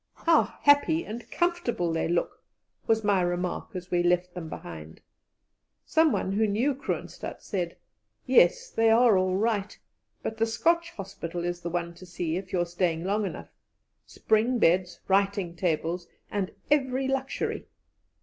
[0.25, 2.41] "How happy and comfortable they look!"
[2.87, 4.99] was my remark as we left them behind.
[5.85, 7.77] Someone who knew Kroonstadt said:
[8.25, 9.77] "Yes, they are all right;
[10.23, 13.49] but the Scotch Hospital is the one to see if you are staying long enough
[14.07, 17.67] spring beds, writing tables, and every luxury."